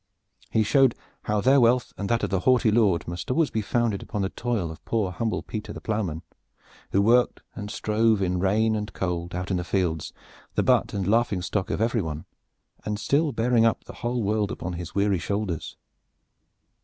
[0.49, 0.95] He showed
[1.25, 4.29] how their wealth and that of the haughty lord must always be founded upon the
[4.29, 6.23] toil of poor humble Peter the Plowman,
[6.91, 10.11] who worked and strove in rain and cold out in the fields,
[10.55, 12.25] the butt and laughing stock of everyone,
[12.83, 15.77] and still bearing up the whole world upon his weary shoulders.